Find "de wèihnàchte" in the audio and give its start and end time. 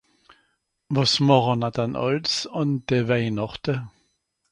2.87-3.73